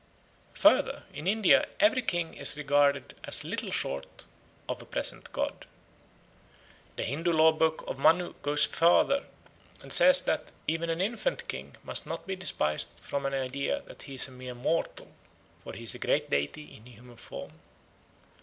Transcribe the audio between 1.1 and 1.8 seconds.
in India